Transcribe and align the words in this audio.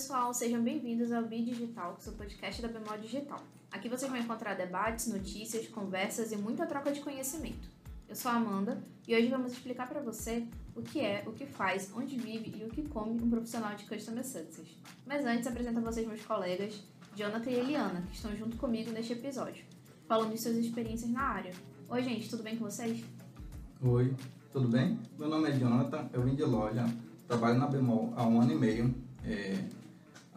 pessoal, 0.00 0.32
sejam 0.32 0.62
bem-vindos 0.62 1.12
ao 1.12 1.24
Bi 1.24 1.42
Digital, 1.42 1.94
que 1.94 2.08
é 2.08 2.10
o 2.10 2.14
podcast 2.14 2.62
da 2.62 2.68
Bemol 2.68 2.96
Digital. 2.96 3.38
Aqui 3.70 3.86
vocês 3.86 4.10
vão 4.10 4.18
encontrar 4.18 4.54
debates, 4.54 5.08
notícias, 5.08 5.68
conversas 5.68 6.32
e 6.32 6.36
muita 6.36 6.64
troca 6.64 6.90
de 6.90 7.00
conhecimento. 7.00 7.68
Eu 8.08 8.16
sou 8.16 8.30
a 8.30 8.36
Amanda 8.36 8.82
e 9.06 9.14
hoje 9.14 9.28
vamos 9.28 9.52
explicar 9.52 9.86
para 9.86 10.00
você 10.00 10.46
o 10.74 10.80
que 10.80 11.00
é, 11.00 11.22
o 11.26 11.32
que 11.32 11.44
faz, 11.44 11.92
onde 11.94 12.16
vive 12.16 12.50
e 12.58 12.64
o 12.64 12.70
que 12.70 12.88
come 12.88 13.22
um 13.22 13.28
profissional 13.28 13.74
de 13.76 13.84
Customer 13.84 14.24
Success. 14.24 14.68
Mas 15.06 15.26
antes, 15.26 15.46
apresento 15.46 15.78
a 15.80 15.82
vocês 15.82 16.08
meus 16.08 16.24
colegas, 16.24 16.82
Jonathan 17.14 17.50
e 17.50 17.54
Eliana, 17.56 18.00
que 18.08 18.16
estão 18.16 18.34
junto 18.34 18.56
comigo 18.56 18.90
neste 18.92 19.12
episódio, 19.12 19.62
falando 20.08 20.32
de 20.32 20.40
suas 20.40 20.56
experiências 20.56 21.10
na 21.10 21.20
área. 21.20 21.52
Oi, 21.90 22.02
gente, 22.02 22.30
tudo 22.30 22.42
bem 22.42 22.56
com 22.56 22.64
vocês? 22.64 23.04
Oi, 23.82 24.16
tudo 24.50 24.66
bem? 24.66 24.98
Meu 25.18 25.28
nome 25.28 25.50
é 25.50 25.52
Jonathan, 25.58 26.08
eu 26.14 26.22
vim 26.22 26.34
de 26.34 26.44
loja, 26.44 26.86
trabalho 27.28 27.58
na 27.58 27.66
Bemol 27.66 28.14
há 28.16 28.26
um 28.26 28.40
ano 28.40 28.52
e 28.52 28.56
meio, 28.56 28.94
é, 29.26 29.62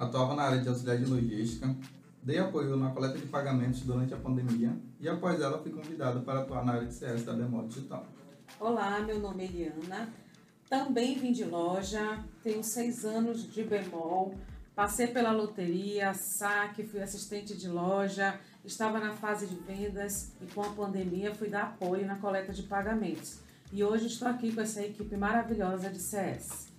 atuava 0.03 0.35
na 0.35 0.43
área 0.43 0.61
de 0.61 0.69
auxiliar 0.69 0.97
de 0.97 1.05
logística, 1.05 1.75
dei 2.21 2.37
apoio 2.37 2.75
na 2.77 2.91
coleta 2.91 3.17
de 3.17 3.25
pagamentos 3.27 3.81
durante 3.81 4.13
a 4.13 4.17
pandemia 4.17 4.75
e 4.99 5.09
após 5.09 5.41
ela 5.41 5.57
fui 5.57 5.71
convidado 5.71 6.21
para 6.21 6.39
atuar 6.39 6.63
na 6.63 6.73
área 6.73 6.87
de 6.87 6.93
CS 6.93 7.23
da 7.23 7.33
Bemol 7.33 7.67
Digital. 7.67 8.05
Olá, 8.59 8.99
meu 9.01 9.19
nome 9.19 9.43
é 9.43 9.47
Eliana, 9.47 10.09
também 10.69 11.17
vim 11.17 11.31
de 11.31 11.43
loja, 11.43 12.23
tenho 12.41 12.63
seis 12.63 13.03
anos 13.03 13.51
de 13.51 13.63
Bemol, 13.63 14.35
passei 14.75 15.07
pela 15.07 15.31
loteria, 15.31 16.13
saque, 16.13 16.83
fui 16.83 17.01
assistente 17.01 17.57
de 17.57 17.67
loja, 17.67 18.39
estava 18.63 18.99
na 18.99 19.13
fase 19.13 19.47
de 19.47 19.55
vendas 19.55 20.31
e 20.41 20.45
com 20.53 20.61
a 20.61 20.69
pandemia 20.69 21.35
fui 21.35 21.49
dar 21.49 21.63
apoio 21.63 22.05
na 22.05 22.15
coleta 22.15 22.53
de 22.53 22.63
pagamentos. 22.63 23.39
E 23.71 23.83
hoje 23.83 24.07
estou 24.07 24.27
aqui 24.27 24.53
com 24.53 24.61
essa 24.61 24.81
equipe 24.81 25.17
maravilhosa 25.17 25.89
de 25.89 25.99
CS. 25.99 26.72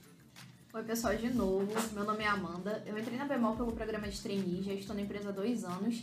Oi, 0.74 0.82
pessoal, 0.82 1.14
de 1.14 1.32
novo. 1.32 1.72
Meu 1.92 2.02
nome 2.02 2.24
é 2.24 2.26
Amanda. 2.26 2.82
Eu 2.84 2.98
entrei 2.98 3.16
na 3.16 3.24
Bemol 3.26 3.54
pelo 3.54 3.70
programa 3.70 4.08
de 4.08 4.20
trainee, 4.20 4.60
já 4.60 4.72
estou 4.72 4.96
na 4.96 5.02
empresa 5.02 5.28
há 5.28 5.32
dois 5.32 5.62
anos. 5.62 6.02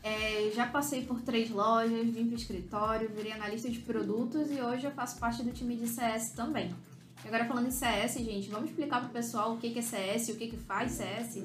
É, 0.00 0.48
já 0.54 0.64
passei 0.64 1.04
por 1.04 1.20
três 1.20 1.50
lojas, 1.50 2.06
vim 2.06 2.26
para 2.26 2.34
o 2.34 2.38
escritório, 2.38 3.10
virei 3.12 3.32
analista 3.32 3.68
de 3.68 3.80
produtos 3.80 4.48
e 4.52 4.60
hoje 4.60 4.84
eu 4.84 4.92
faço 4.92 5.18
parte 5.18 5.42
do 5.42 5.50
time 5.50 5.74
de 5.74 5.88
CS 5.88 6.30
também. 6.36 6.72
E 7.24 7.26
agora 7.26 7.46
falando 7.46 7.66
em 7.66 7.72
CS, 7.72 8.14
gente, 8.14 8.48
vamos 8.48 8.70
explicar 8.70 9.00
para 9.00 9.08
o 9.08 9.12
pessoal 9.12 9.54
o 9.54 9.58
que 9.58 9.76
é 9.76 9.82
CS 9.82 10.28
o 10.28 10.36
que 10.36 10.56
faz 10.56 10.92
CS? 10.92 11.42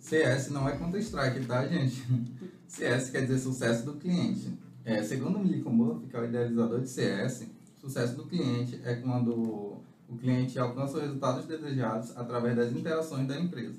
CS 0.00 0.50
não 0.50 0.68
é 0.68 0.76
Counter-Strike, 0.76 1.46
tá, 1.46 1.64
gente? 1.64 2.02
CS 2.66 3.10
quer 3.10 3.20
dizer 3.20 3.38
sucesso 3.38 3.84
do 3.84 3.94
cliente. 3.94 4.52
É, 4.84 5.00
segundo 5.04 5.38
o 5.38 5.44
Milico 5.44 5.70
Murphy, 5.70 6.08
que 6.08 6.16
é 6.16 6.20
o 6.22 6.24
idealizador 6.24 6.80
de 6.80 6.88
CS, 6.88 7.46
Sucesso 7.80 8.16
do 8.16 8.26
cliente 8.26 8.80
é 8.84 8.96
quando 8.96 9.76
o 10.08 10.16
cliente 10.16 10.58
alcança 10.58 10.96
os 10.96 11.02
resultados 11.02 11.44
desejados 11.44 12.16
através 12.16 12.56
das 12.56 12.72
interações 12.72 13.26
da 13.26 13.38
empresa. 13.38 13.78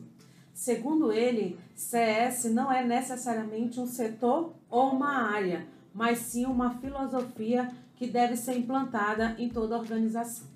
Segundo 0.54 1.12
ele, 1.12 1.58
CS 1.76 2.46
não 2.46 2.72
é 2.72 2.86
necessariamente 2.86 3.80
um 3.80 3.88
setor 3.88 4.54
ou 4.70 4.92
uma 4.92 5.32
área, 5.32 5.66
mas 5.94 6.20
sim 6.20 6.46
uma 6.46 6.78
filosofia 6.80 7.72
que 7.96 8.08
deve 8.08 8.36
ser 8.36 8.58
implantada 8.58 9.36
em 9.40 9.50
toda 9.50 9.76
a 9.76 9.80
organização. 9.80 10.48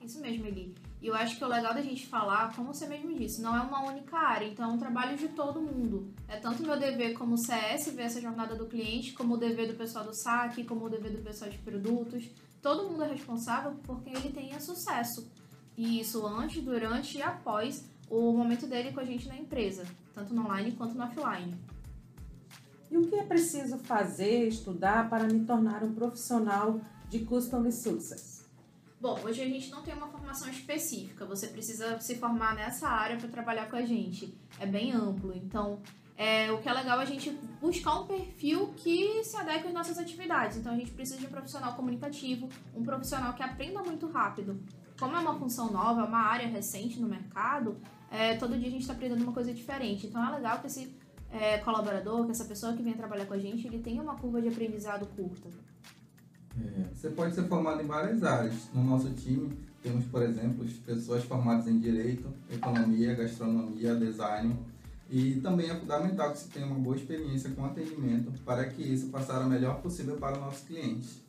Isso 0.00 0.20
mesmo, 0.20 0.46
Eli. 0.46 0.74
E 1.02 1.08
eu 1.08 1.14
acho 1.14 1.36
que 1.36 1.44
o 1.44 1.48
legal 1.48 1.74
da 1.74 1.82
gente 1.82 2.06
falar, 2.06 2.54
como 2.54 2.72
você 2.72 2.86
mesmo 2.86 3.14
disse, 3.14 3.42
não 3.42 3.54
é 3.54 3.60
uma 3.60 3.84
única 3.84 4.16
área, 4.16 4.46
então 4.46 4.70
é 4.70 4.72
um 4.72 4.78
trabalho 4.78 5.16
de 5.16 5.28
todo 5.28 5.60
mundo. 5.60 6.08
É 6.26 6.36
tanto 6.36 6.62
meu 6.62 6.78
dever 6.78 7.12
como 7.12 7.36
CS 7.36 7.92
ver 7.92 8.02
essa 8.02 8.20
jornada 8.20 8.54
do 8.54 8.66
cliente, 8.66 9.12
como 9.12 9.34
o 9.34 9.36
dever 9.36 9.68
do 9.68 9.74
pessoal 9.74 10.04
do 10.04 10.14
saque, 10.14 10.64
como 10.64 10.86
o 10.86 10.88
dever 10.88 11.12
do 11.12 11.22
pessoal 11.22 11.50
de 11.50 11.58
produtos. 11.58 12.30
Todo 12.62 12.88
mundo 12.88 13.04
é 13.04 13.08
responsável 13.08 13.72
por 13.84 14.02
quem 14.02 14.14
ele 14.14 14.32
tenha 14.32 14.60
sucesso. 14.60 15.30
E 15.76 16.00
isso 16.00 16.26
antes, 16.26 16.62
durante 16.62 17.18
e 17.18 17.22
após 17.22 17.84
o 18.08 18.32
momento 18.32 18.66
dele 18.66 18.92
com 18.92 19.00
a 19.00 19.04
gente 19.04 19.28
na 19.28 19.36
empresa, 19.36 19.84
tanto 20.14 20.32
no 20.34 20.42
online 20.42 20.72
quanto 20.72 20.94
no 20.94 21.04
offline. 21.04 21.54
E 22.90 22.96
o 22.96 23.06
que 23.06 23.16
é 23.16 23.24
preciso 23.24 23.78
fazer, 23.78 24.46
estudar 24.46 25.10
para 25.10 25.24
me 25.24 25.44
tornar 25.44 25.82
um 25.82 25.92
profissional 25.92 26.80
de 27.08 27.20
Custom 27.20 27.70
Success? 27.70 28.44
Bom, 29.00 29.20
hoje 29.24 29.42
a 29.42 29.44
gente 29.44 29.70
não 29.70 29.82
tem 29.82 29.92
uma 29.92 30.08
formação 30.08 30.48
específica, 30.48 31.26
você 31.26 31.48
precisa 31.48 32.00
se 32.00 32.16
formar 32.16 32.54
nessa 32.54 32.88
área 32.88 33.16
para 33.18 33.28
trabalhar 33.28 33.68
com 33.68 33.76
a 33.76 33.82
gente. 33.82 34.34
É 34.58 34.66
bem 34.66 34.92
amplo, 34.92 35.34
então 35.36 35.80
é, 36.16 36.50
o 36.50 36.58
que 36.58 36.68
é 36.68 36.72
legal 36.72 36.98
é 37.00 37.02
a 37.02 37.06
gente 37.06 37.30
buscar 37.60 38.00
um 38.00 38.06
perfil 38.06 38.72
que 38.76 39.22
se 39.22 39.36
adeque 39.36 39.68
às 39.68 39.74
nossas 39.74 39.98
atividades. 39.98 40.56
Então 40.56 40.72
a 40.72 40.76
gente 40.76 40.90
precisa 40.90 41.18
de 41.18 41.26
um 41.26 41.30
profissional 41.30 41.74
comunicativo, 41.74 42.48
um 42.74 42.82
profissional 42.82 43.34
que 43.34 43.42
aprenda 43.42 43.82
muito 43.82 44.06
rápido. 44.08 44.58
Como 44.98 45.14
é 45.14 45.18
uma 45.18 45.38
função 45.38 45.70
nova, 45.70 46.00
é 46.00 46.04
uma 46.04 46.22
área 46.22 46.48
recente 46.48 46.98
no 46.98 47.06
mercado, 47.06 47.76
é, 48.10 48.34
todo 48.36 48.56
dia 48.56 48.68
a 48.68 48.70
gente 48.70 48.82
está 48.82 48.94
aprendendo 48.94 49.22
uma 49.22 49.32
coisa 49.32 49.52
diferente. 49.52 50.06
Então 50.06 50.26
é 50.26 50.36
legal 50.36 50.58
que 50.60 50.68
esse 50.68 50.94
é, 51.30 51.58
colaborador, 51.58 52.24
que 52.24 52.30
essa 52.30 52.44
pessoa 52.44 52.72
que 52.72 52.82
vem 52.82 52.94
trabalhar 52.94 53.26
com 53.26 53.34
a 53.34 53.38
gente, 53.38 53.66
ele 53.66 53.80
tenha 53.80 54.02
uma 54.02 54.16
curva 54.16 54.40
de 54.40 54.48
aprendizado 54.48 55.06
curta. 55.14 55.48
É, 56.58 56.94
você 56.94 57.10
pode 57.10 57.34
ser 57.34 57.46
formado 57.46 57.82
em 57.82 57.86
várias 57.86 58.22
áreas. 58.22 58.54
No 58.72 58.82
nosso 58.82 59.12
time, 59.12 59.50
temos, 59.82 60.06
por 60.06 60.22
exemplo, 60.22 60.64
pessoas 60.86 61.24
formadas 61.24 61.66
em 61.66 61.78
Direito, 61.78 62.32
Economia, 62.50 63.14
Gastronomia, 63.14 63.94
Design. 63.94 64.56
E 65.10 65.36
também 65.40 65.70
é 65.70 65.74
fundamental 65.74 66.32
que 66.32 66.38
se 66.38 66.48
tenha 66.48 66.66
uma 66.66 66.78
boa 66.78 66.96
experiência 66.96 67.50
com 67.50 67.64
atendimento 67.64 68.32
para 68.44 68.68
que 68.68 68.82
isso 68.82 69.08
passe 69.08 69.30
a 69.30 69.40
melhor 69.44 69.80
possível 69.80 70.16
para 70.16 70.36
o 70.36 70.40
nosso 70.40 70.66
cliente. 70.66 71.24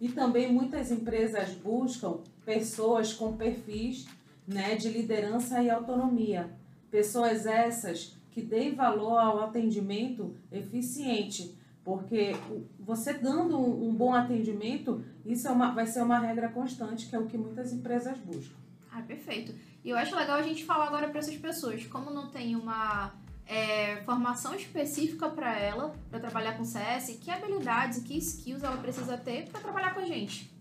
E 0.00 0.08
também 0.08 0.52
muitas 0.52 0.90
empresas 0.90 1.50
buscam 1.54 2.20
pessoas 2.44 3.12
com 3.12 3.36
perfis 3.36 4.06
né, 4.46 4.76
de 4.76 4.88
liderança 4.88 5.62
e 5.62 5.68
autonomia. 5.68 6.50
Pessoas 6.90 7.44
essas 7.44 8.16
que 8.30 8.40
deem 8.40 8.74
valor 8.74 9.18
ao 9.18 9.40
atendimento 9.40 10.34
eficiente, 10.50 11.54
porque 11.84 12.34
você 12.78 13.12
dando 13.12 13.58
um, 13.58 13.94
bom 13.94 14.14
atendimento, 14.14 15.02
isso 15.26 15.48
é 15.48 15.50
uma, 15.50 15.72
vai 15.72 15.86
ser 15.86 16.02
uma 16.02 16.18
regra 16.18 16.48
constante, 16.48 17.08
que 17.08 17.16
é 17.16 17.18
o 17.18 17.26
que 17.26 17.36
muitas 17.36 17.72
empresas 17.72 18.16
buscam. 18.18 18.56
Ah, 18.90 19.02
perfeito. 19.02 19.54
E 19.88 19.90
eu 19.90 19.96
acho 19.96 20.14
legal 20.14 20.36
a 20.36 20.42
gente 20.42 20.66
falar 20.66 20.88
agora 20.88 21.08
para 21.08 21.18
essas 21.18 21.38
pessoas, 21.38 21.82
como 21.86 22.10
não 22.10 22.28
tem 22.28 22.54
uma 22.54 23.10
é, 23.46 24.02
formação 24.02 24.54
específica 24.54 25.30
para 25.30 25.58
ela, 25.58 25.94
para 26.10 26.20
trabalhar 26.20 26.58
com 26.58 26.62
CS, 26.62 27.16
que 27.18 27.30
habilidades 27.30 27.96
e 27.96 28.00
que 28.02 28.18
skills 28.18 28.62
ela 28.62 28.76
precisa 28.76 29.16
ter 29.16 29.48
para 29.48 29.62
trabalhar 29.62 29.94
com 29.94 30.00
a 30.00 30.04
gente. 30.04 30.52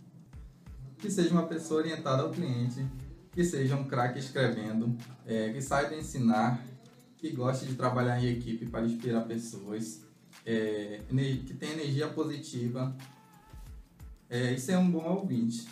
Que 0.97 1.11
seja 1.11 1.31
uma 1.31 1.45
pessoa 1.45 1.81
orientada 1.81 2.23
ao 2.23 2.29
cliente, 2.29 2.87
que 3.33 3.43
seja 3.43 3.75
um 3.75 3.83
craque 3.83 4.17
escrevendo, 4.17 4.97
é, 5.25 5.51
que 5.51 5.61
saiba 5.61 5.93
ensinar, 5.93 6.63
que 7.17 7.29
goste 7.31 7.65
de 7.65 7.75
trabalhar 7.75 8.23
em 8.23 8.29
equipe 8.29 8.65
para 8.67 8.85
inspirar 8.85 9.25
pessoas, 9.25 10.03
é, 10.45 11.01
que 11.45 11.53
tem 11.53 11.71
energia 11.71 12.07
positiva. 12.07 12.95
É, 14.29 14.53
isso 14.53 14.71
é 14.71 14.77
um 14.77 14.89
bom 14.89 15.03
ouvinte. 15.03 15.67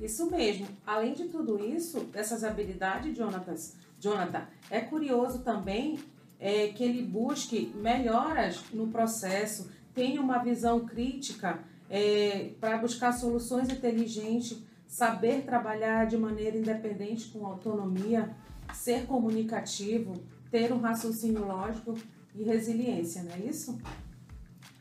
Isso 0.00 0.30
mesmo. 0.30 0.66
Além 0.86 1.12
de 1.12 1.24
tudo 1.24 1.62
isso, 1.62 2.00
dessas 2.04 2.42
habilidades, 2.42 3.16
Jonathan, 3.16 4.46
é 4.70 4.80
curioso 4.80 5.40
também 5.40 5.98
é, 6.38 6.68
que 6.68 6.82
ele 6.82 7.02
busque 7.02 7.70
melhoras 7.76 8.64
no 8.72 8.88
processo, 8.88 9.70
tenha 9.94 10.20
uma 10.20 10.38
visão 10.38 10.86
crítica 10.86 11.60
é, 11.90 12.52
para 12.58 12.78
buscar 12.78 13.12
soluções 13.12 13.68
inteligentes, 13.68 14.58
saber 14.86 15.42
trabalhar 15.42 16.06
de 16.06 16.16
maneira 16.16 16.56
independente 16.56 17.28
com 17.28 17.46
autonomia, 17.46 18.34
ser 18.72 19.06
comunicativo, 19.06 20.14
ter 20.50 20.72
um 20.72 20.80
raciocínio 20.80 21.44
lógico 21.44 21.94
e 22.34 22.42
resiliência, 22.42 23.22
não 23.22 23.32
é 23.32 23.38
isso? 23.40 23.78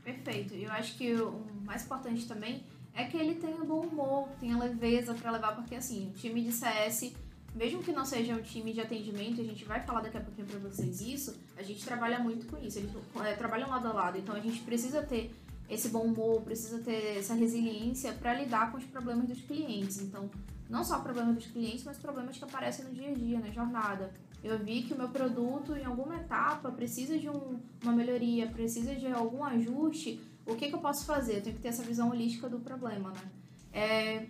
Perfeito. 0.04 0.54
Eu 0.56 0.72
acho 0.72 0.98
que 0.98 1.14
o 1.14 1.44
mais 1.64 1.84
importante 1.84 2.28
também 2.28 2.64
é 2.94 3.06
que 3.06 3.18
ele 3.18 3.36
tenha 3.36 3.64
bom 3.64 3.82
humor, 3.82 4.28
tenha 4.40 4.58
leveza 4.58 5.14
para 5.14 5.32
levar, 5.32 5.56
porque 5.56 5.76
assim, 5.76 6.10
o 6.10 6.12
time 6.20 6.42
de 6.42 6.52
CS, 6.52 7.14
mesmo 7.56 7.82
que 7.82 7.92
não 7.92 8.06
seja 8.06 8.34
um 8.34 8.42
time 8.42 8.74
de 8.74 8.82
atendimento, 8.82 9.42
a 9.42 9.44
gente 9.44 9.64
vai 9.66 9.82
falar 9.82 10.02
daqui 10.02 10.18
a 10.18 10.22
pouquinho 10.22 10.48
para 10.48 10.60
vocês 10.60 11.02
isso, 11.02 11.36
a 11.58 11.64
gente 11.64 11.84
trabalha 11.86 12.20
muito 12.20 12.46
com 12.48 12.58
isso, 12.58 12.80
eles 12.80 12.92
é, 13.24 13.34
trabalham 13.34 13.70
lado 13.70 13.88
a 13.88 13.94
lado, 13.94 14.18
então 14.18 14.36
a 14.36 14.40
gente 14.40 14.60
precisa 14.62 15.02
ter 15.02 15.32
esse 15.70 15.90
bom 15.90 16.02
humor, 16.02 16.42
precisa 16.42 16.80
ter 16.80 17.18
essa 17.18 17.34
resiliência 17.34 18.12
para 18.14 18.34
lidar 18.34 18.72
com 18.72 18.78
os 18.78 18.86
problemas 18.86 19.28
dos 19.28 19.40
clientes. 19.42 20.02
Então, 20.02 20.28
não 20.68 20.84
só 20.84 21.00
problemas 21.00 21.36
dos 21.36 21.46
clientes, 21.46 21.84
mas 21.84 21.98
problemas 21.98 22.38
que 22.38 22.44
aparecem 22.44 22.86
no 22.86 22.92
dia 22.92 23.10
a 23.10 23.14
dia, 23.14 23.40
na 23.40 23.52
jornada 23.52 24.12
eu 24.44 24.58
vi 24.58 24.84
que 24.84 24.94
o 24.94 24.98
meu 24.98 25.10
produto 25.10 25.76
em 25.76 25.84
alguma 25.84 26.16
etapa 26.16 26.72
precisa 26.72 27.18
de 27.18 27.30
um, 27.30 27.60
uma 27.84 27.92
melhoria, 27.92 28.48
precisa 28.48 28.96
de 28.96 29.08
algum 29.08 29.44
ajuste, 29.44 30.20
o 30.50 30.56
que, 30.56 30.70
que 30.70 30.76
eu 30.76 30.80
posso 30.80 31.06
fazer? 31.06 31.38
Eu 31.38 31.42
tenho 31.42 31.56
que 31.56 31.62
ter 31.62 31.70
essa 31.70 31.84
visão 31.84 32.10
holística 32.10 32.50
do 32.50 32.60
problema, 32.60 33.12
né? 33.12 33.32
É, 33.72 34.26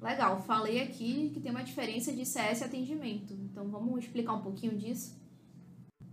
legal, 0.00 0.42
falei 0.42 0.82
aqui 0.82 1.30
que 1.32 1.40
tem 1.40 1.50
uma 1.50 1.64
diferença 1.64 2.12
de 2.12 2.24
CS 2.26 2.60
e 2.60 2.64
atendimento, 2.64 3.32
então 3.32 3.68
vamos 3.68 4.04
explicar 4.04 4.34
um 4.34 4.42
pouquinho 4.42 4.76
disso? 4.76 5.16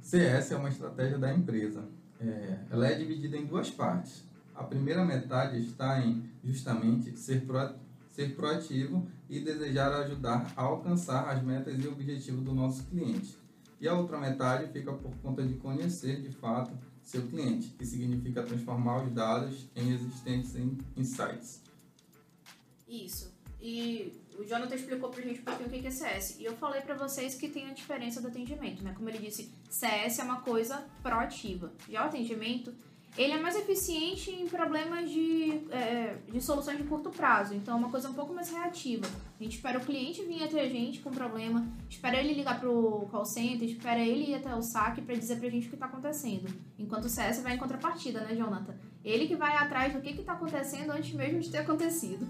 CS 0.01 0.51
é 0.51 0.55
uma 0.55 0.69
estratégia 0.69 1.17
da 1.17 1.33
empresa. 1.33 1.87
É, 2.19 2.59
ela 2.71 2.87
é 2.87 2.95
dividida 2.95 3.37
em 3.37 3.45
duas 3.45 3.69
partes. 3.69 4.23
A 4.55 4.63
primeira 4.63 5.05
metade 5.05 5.59
está 5.59 6.01
em 6.01 6.23
justamente 6.43 7.17
ser 7.17 7.45
proativo 7.45 7.89
ser 8.19 8.35
proativo 8.35 9.07
e 9.29 9.39
desejar 9.39 9.93
ajudar 10.01 10.51
a 10.57 10.63
alcançar 10.63 11.29
as 11.29 11.41
metas 11.41 11.81
e 11.81 11.87
objetivos 11.87 12.43
do 12.43 12.53
nosso 12.53 12.83
cliente. 12.85 13.37
e 13.79 13.87
a 13.87 13.93
outra 13.93 14.19
metade 14.19 14.69
fica 14.73 14.91
por 14.91 15.15
conta 15.21 15.41
de 15.41 15.53
conhecer 15.53 16.21
de 16.21 16.29
fato 16.35 16.71
seu 17.09 17.25
cliente, 17.27 17.69
que 17.69 17.83
significa 17.83 18.43
transformar 18.43 19.03
os 19.03 19.11
dados 19.11 19.67
em 19.75 19.91
existentes 19.91 20.55
em 20.55 20.77
insights. 20.95 21.59
Isso. 22.87 23.33
E 23.59 24.13
o 24.37 24.43
Jonathan 24.43 24.75
explicou 24.75 25.09
pra 25.09 25.23
gente 25.23 25.41
um 25.41 25.43
pouquinho 25.43 25.67
o 25.67 25.71
que 25.71 25.87
é 25.87 25.91
CS. 25.91 26.39
E 26.39 26.45
eu 26.45 26.55
falei 26.55 26.81
para 26.81 26.93
vocês 26.93 27.33
que 27.33 27.49
tem 27.49 27.65
a 27.67 27.73
diferença 27.73 28.21
do 28.21 28.27
atendimento, 28.27 28.83
né? 28.83 28.93
Como 28.95 29.09
ele 29.09 29.17
disse, 29.17 29.51
CS 29.69 30.19
é 30.19 30.23
uma 30.23 30.41
coisa 30.41 30.85
proativa. 31.01 31.73
Já 31.89 32.03
o 32.03 32.07
atendimento 32.09 32.73
ele 33.17 33.33
é 33.33 33.39
mais 33.39 33.55
eficiente 33.55 34.31
em 34.31 34.47
problemas 34.47 35.09
de, 35.09 35.61
é, 35.71 36.15
de 36.31 36.39
soluções 36.41 36.77
de 36.77 36.83
curto 36.83 37.09
prazo. 37.09 37.53
Então, 37.53 37.75
é 37.75 37.77
uma 37.77 37.89
coisa 37.89 38.09
um 38.09 38.13
pouco 38.13 38.33
mais 38.33 38.49
reativa. 38.49 39.05
A 39.39 39.43
gente 39.43 39.55
espera 39.55 39.79
o 39.79 39.85
cliente 39.85 40.23
vir 40.23 40.43
até 40.43 40.61
a 40.61 40.69
gente 40.69 40.99
com 40.99 41.09
problema, 41.09 41.67
espera 41.89 42.17
ele 42.17 42.33
ligar 42.33 42.59
pro 42.59 43.07
call 43.11 43.25
center, 43.25 43.67
espera 43.67 43.99
ele 43.99 44.31
ir 44.31 44.35
até 44.35 44.53
o 44.53 44.61
saque 44.61 45.01
para 45.01 45.15
dizer 45.15 45.39
pra 45.39 45.49
gente 45.49 45.65
o 45.65 45.69
que 45.69 45.75
está 45.75 45.87
acontecendo. 45.87 46.47
Enquanto 46.77 47.05
o 47.05 47.09
CS 47.09 47.41
vai 47.41 47.55
em 47.55 47.57
contrapartida, 47.57 48.21
né, 48.21 48.35
Jonathan? 48.35 48.75
Ele 49.03 49.27
que 49.27 49.35
vai 49.35 49.55
atrás 49.57 49.93
do 49.93 50.01
que 50.01 50.09
está 50.09 50.33
acontecendo 50.33 50.91
antes 50.91 51.13
mesmo 51.13 51.39
de 51.39 51.49
ter 51.49 51.59
acontecido. 51.59 52.27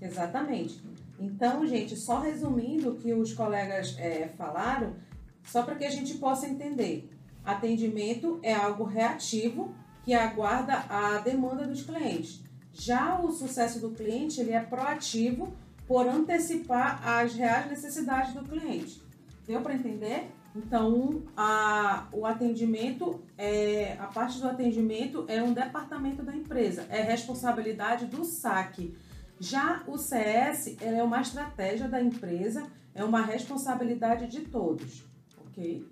Exatamente. 0.00 0.80
Então, 1.18 1.66
gente, 1.66 1.96
só 1.96 2.20
resumindo 2.20 2.90
o 2.90 2.96
que 2.96 3.12
os 3.12 3.32
colegas 3.32 3.96
é, 3.98 4.28
falaram, 4.36 4.94
só 5.44 5.62
para 5.62 5.74
que 5.74 5.84
a 5.84 5.90
gente 5.90 6.14
possa 6.18 6.46
entender. 6.46 7.10
Atendimento 7.44 8.38
é 8.42 8.54
algo 8.54 8.84
reativo 8.84 9.74
que 10.08 10.14
aguarda 10.14 10.86
a 10.88 11.18
demanda 11.18 11.66
dos 11.66 11.82
clientes. 11.82 12.40
Já 12.72 13.20
o 13.20 13.30
sucesso 13.30 13.78
do 13.78 13.90
cliente 13.90 14.40
ele 14.40 14.52
é 14.52 14.60
proativo 14.60 15.52
por 15.86 16.08
antecipar 16.08 17.06
as 17.06 17.34
reais 17.34 17.68
necessidades 17.68 18.32
do 18.32 18.42
cliente. 18.42 19.02
Deu 19.46 19.60
para 19.60 19.74
entender? 19.74 20.30
Então, 20.56 21.24
a, 21.36 22.08
o 22.10 22.24
atendimento, 22.24 23.22
é, 23.36 23.98
a 24.00 24.06
parte 24.06 24.40
do 24.40 24.48
atendimento 24.48 25.26
é 25.28 25.42
um 25.42 25.52
departamento 25.52 26.22
da 26.22 26.34
empresa, 26.34 26.86
é 26.88 27.02
responsabilidade 27.02 28.06
do 28.06 28.24
saque. 28.24 28.96
Já 29.38 29.82
o 29.86 29.98
CS 29.98 30.74
é 30.80 31.02
uma 31.02 31.20
estratégia 31.20 31.86
da 31.86 32.00
empresa, 32.00 32.66
é 32.94 33.04
uma 33.04 33.20
responsabilidade 33.20 34.26
de 34.26 34.40
todos, 34.40 35.04
ok? 35.36 35.86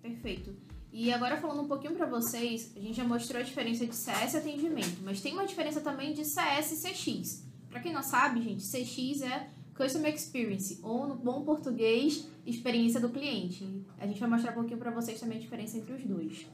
Perfeito. 0.00 0.65
E 0.98 1.12
agora 1.12 1.36
falando 1.36 1.60
um 1.60 1.68
pouquinho 1.68 1.94
para 1.94 2.06
vocês, 2.06 2.72
a 2.74 2.80
gente 2.80 2.94
já 2.94 3.04
mostrou 3.04 3.38
a 3.38 3.44
diferença 3.44 3.86
de 3.86 3.94
CS 3.94 4.32
e 4.32 4.36
atendimento, 4.38 4.96
mas 5.04 5.20
tem 5.20 5.34
uma 5.34 5.44
diferença 5.44 5.78
também 5.78 6.14
de 6.14 6.24
CS 6.24 6.72
e 6.72 6.90
CX. 6.90 7.46
Para 7.68 7.80
quem 7.80 7.92
não 7.92 8.02
sabe, 8.02 8.40
gente, 8.40 8.64
CX 8.64 9.20
é 9.20 9.50
Customer 9.76 10.14
Experience, 10.14 10.80
ou 10.82 11.06
no 11.06 11.14
bom 11.14 11.42
português, 11.42 12.26
experiência 12.46 12.98
do 12.98 13.10
cliente. 13.10 13.84
A 13.98 14.06
gente 14.06 14.18
vai 14.18 14.30
mostrar 14.30 14.52
um 14.52 14.54
pouquinho 14.54 14.78
para 14.78 14.90
vocês 14.90 15.20
também 15.20 15.36
a 15.36 15.40
diferença 15.42 15.76
entre 15.76 15.92
os 15.92 16.02
dois. 16.02 16.46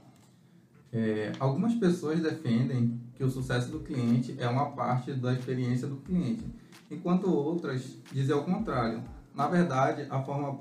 É, 0.93 1.31
algumas 1.39 1.77
pessoas 1.77 2.19
defendem 2.19 3.01
que 3.15 3.23
o 3.23 3.31
sucesso 3.31 3.71
do 3.71 3.79
cliente 3.79 4.35
é 4.41 4.49
uma 4.49 4.73
parte 4.73 5.13
da 5.13 5.33
experiência 5.35 5.87
do 5.87 5.99
cliente, 5.99 6.45
enquanto 6.91 7.33
outras 7.33 7.97
dizem 8.11 8.35
ao 8.35 8.43
contrário. 8.43 9.05
Na 9.37 9.47
verdade, 9.47 10.05
a 10.11 10.21
forma 10.21 10.53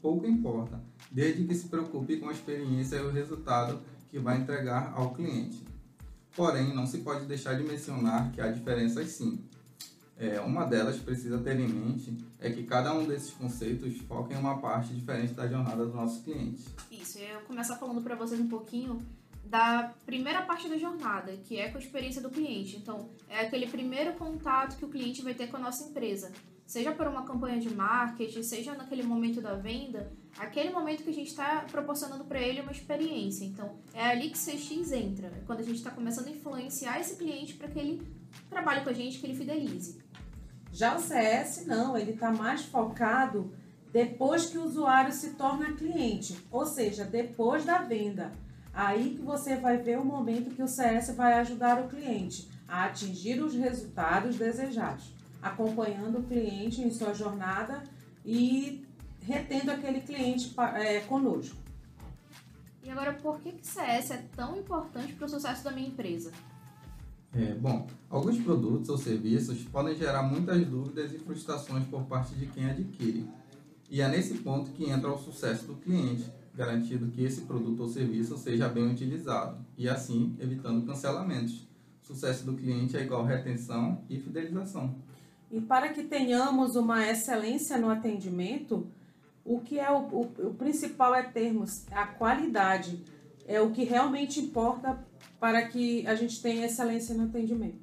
pouco 0.00 0.26
importa 0.26 0.80
desde 1.10 1.44
que 1.44 1.54
se 1.54 1.68
preocupe 1.68 2.18
com 2.18 2.28
a 2.28 2.32
experiência 2.32 2.96
e 2.96 3.00
o 3.00 3.10
resultado 3.10 3.80
que 4.10 4.18
vai 4.18 4.38
entregar 4.38 4.92
ao 4.94 5.14
cliente. 5.14 5.64
Porém, 6.34 6.74
não 6.74 6.86
se 6.86 6.98
pode 6.98 7.24
deixar 7.26 7.54
de 7.54 7.64
mencionar 7.64 8.30
que 8.32 8.40
há 8.40 8.50
diferenças 8.50 9.08
sim. 9.08 9.40
É, 10.18 10.40
uma 10.40 10.64
delas 10.64 10.96
precisa 10.96 11.38
ter 11.38 11.60
em 11.60 11.68
mente 11.68 12.16
é 12.40 12.50
que 12.50 12.62
cada 12.62 12.94
um 12.94 13.06
desses 13.06 13.30
conceitos 13.30 13.98
foca 14.08 14.32
em 14.32 14.38
uma 14.38 14.58
parte 14.58 14.94
diferente 14.94 15.34
da 15.34 15.46
jornada 15.46 15.84
do 15.84 15.92
nosso 15.92 16.22
cliente. 16.22 16.64
Isso, 16.90 17.18
eu 17.18 17.40
começar 17.40 17.76
falando 17.76 18.02
para 18.02 18.14
vocês 18.14 18.40
um 18.40 18.48
pouquinho 18.48 18.98
da 19.48 19.94
primeira 20.04 20.42
parte 20.42 20.68
da 20.68 20.76
jornada, 20.76 21.32
que 21.44 21.58
é 21.58 21.68
com 21.68 21.78
a 21.78 21.80
experiência 21.80 22.20
do 22.20 22.30
cliente. 22.30 22.76
Então, 22.76 23.08
é 23.28 23.40
aquele 23.40 23.66
primeiro 23.66 24.12
contato 24.14 24.76
que 24.76 24.84
o 24.84 24.88
cliente 24.88 25.22
vai 25.22 25.34
ter 25.34 25.48
com 25.48 25.56
a 25.56 25.60
nossa 25.60 25.84
empresa 25.84 26.32
seja 26.66 26.90
por 26.92 27.06
uma 27.06 27.22
campanha 27.24 27.60
de 27.60 27.72
marketing, 27.72 28.42
seja 28.42 28.74
naquele 28.74 29.04
momento 29.04 29.40
da 29.40 29.54
venda, 29.54 30.12
aquele 30.36 30.70
momento 30.70 31.04
que 31.04 31.10
a 31.10 31.14
gente 31.14 31.28
está 31.28 31.64
proporcionando 31.70 32.24
para 32.24 32.40
ele 32.40 32.60
uma 32.60 32.72
experiência. 32.72 33.44
Então, 33.44 33.76
é 33.94 34.04
ali 34.04 34.30
que 34.30 34.38
CX 34.38 34.92
entra, 34.92 35.28
é 35.28 35.42
quando 35.46 35.60
a 35.60 35.62
gente 35.62 35.76
está 35.76 35.90
começando 35.90 36.26
a 36.26 36.30
influenciar 36.30 37.00
esse 37.00 37.16
cliente 37.16 37.54
para 37.54 37.68
que 37.68 37.78
ele 37.78 38.06
trabalhe 38.50 38.82
com 38.82 38.90
a 38.90 38.92
gente, 38.92 39.18
que 39.18 39.26
ele 39.26 39.36
fidelize. 39.36 40.02
Já 40.72 40.96
o 40.96 41.00
CS, 41.00 41.64
não, 41.66 41.96
ele 41.96 42.10
está 42.10 42.32
mais 42.32 42.62
focado 42.62 43.54
depois 43.92 44.46
que 44.46 44.58
o 44.58 44.64
usuário 44.64 45.12
se 45.12 45.34
torna 45.34 45.72
cliente, 45.72 46.36
ou 46.50 46.66
seja, 46.66 47.04
depois 47.04 47.64
da 47.64 47.78
venda. 47.78 48.32
Aí 48.76 49.16
que 49.16 49.22
você 49.22 49.56
vai 49.56 49.78
ver 49.78 49.98
o 49.98 50.04
momento 50.04 50.54
que 50.54 50.62
o 50.62 50.68
CS 50.68 51.16
vai 51.16 51.32
ajudar 51.40 51.80
o 51.80 51.88
cliente 51.88 52.48
a 52.68 52.84
atingir 52.84 53.42
os 53.42 53.54
resultados 53.54 54.36
desejados 54.36 55.16
acompanhando 55.46 56.18
o 56.18 56.22
cliente 56.22 56.82
em 56.82 56.90
sua 56.90 57.14
jornada 57.14 57.82
e 58.24 58.84
retendo 59.20 59.70
aquele 59.70 60.00
cliente 60.00 60.54
é, 60.74 61.00
conosco. 61.00 61.56
E 62.82 62.90
agora, 62.90 63.14
por 63.14 63.40
que, 63.40 63.52
que 63.52 63.66
CS 63.66 64.10
é 64.12 64.24
tão 64.34 64.56
importante 64.56 65.12
para 65.14 65.26
o 65.26 65.28
sucesso 65.28 65.64
da 65.64 65.72
minha 65.72 65.88
empresa? 65.88 66.32
É, 67.34 67.54
bom, 67.54 67.86
alguns 68.08 68.38
produtos 68.38 68.88
ou 68.88 68.96
serviços 68.96 69.62
podem 69.64 69.96
gerar 69.96 70.22
muitas 70.22 70.64
dúvidas 70.66 71.12
e 71.12 71.18
frustrações 71.18 71.84
por 71.86 72.04
parte 72.04 72.34
de 72.34 72.46
quem 72.46 72.70
adquire. 72.70 73.28
E 73.90 74.00
é 74.00 74.08
nesse 74.08 74.34
ponto 74.38 74.70
que 74.70 74.88
entra 74.88 75.12
o 75.12 75.18
sucesso 75.18 75.66
do 75.66 75.74
cliente, 75.74 76.30
garantindo 76.56 77.08
que 77.08 77.22
esse 77.22 77.42
produto 77.42 77.80
ou 77.80 77.88
serviço 77.88 78.36
seja 78.38 78.68
bem 78.68 78.90
utilizado 78.90 79.58
e 79.76 79.88
assim 79.88 80.34
evitando 80.40 80.86
cancelamentos. 80.86 81.66
Sucesso 82.02 82.46
do 82.46 82.54
cliente 82.54 82.96
é 82.96 83.02
igual 83.02 83.24
retenção 83.24 84.02
e 84.08 84.18
fidelização. 84.18 84.94
E 85.50 85.60
para 85.60 85.90
que 85.90 86.04
tenhamos 86.04 86.74
uma 86.74 87.06
excelência 87.06 87.76
no 87.76 87.90
atendimento, 87.90 88.86
o 89.44 89.60
que 89.60 89.78
é 89.78 89.90
o, 89.90 89.98
o, 90.06 90.20
o 90.48 90.54
principal 90.54 91.14
é 91.14 91.22
termos 91.22 91.84
a 91.92 92.06
qualidade, 92.06 93.04
é 93.46 93.60
o 93.60 93.70
que 93.70 93.84
realmente 93.84 94.40
importa 94.40 95.04
para 95.38 95.66
que 95.68 96.06
a 96.06 96.14
gente 96.14 96.40
tenha 96.40 96.66
excelência 96.66 97.14
no 97.14 97.24
atendimento. 97.24 97.78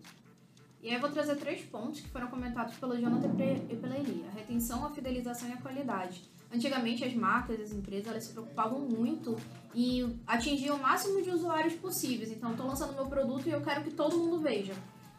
E 0.82 0.90
aí 0.90 0.96
eu 0.96 1.00
vou 1.00 1.10
trazer 1.10 1.36
três 1.38 1.62
pontos 1.62 2.02
que 2.02 2.10
foram 2.10 2.28
comentados 2.28 2.76
pelo 2.76 3.00
Jonathan 3.00 3.30
e 3.70 3.76
pela 3.76 3.98
Eli. 3.98 4.26
A 4.30 4.38
retenção, 4.38 4.86
a 4.86 4.90
fidelização 4.90 5.48
e 5.48 5.54
a 5.54 5.58
qualidade. 5.58 6.22
Antigamente 6.54 7.04
as 7.04 7.14
marcas, 7.14 7.60
as 7.60 7.72
empresas, 7.72 8.08
elas 8.08 8.24
se 8.26 8.32
preocupavam 8.32 8.80
muito 8.80 9.36
em 9.74 10.20
atingir 10.28 10.70
o 10.72 10.78
máximo 10.78 11.22
de 11.22 11.32
usuários 11.32 11.74
possíveis. 11.74 12.32
Então, 12.32 12.52
estou 12.52 12.68
lançando 12.68 12.94
meu 12.94 13.08
produto 13.08 13.48
e 13.48 13.52
eu 13.52 13.62
quero 13.62 13.84
que 13.84 13.92
todo 13.92 14.18
mundo 14.18 14.40
veja. 14.40 14.74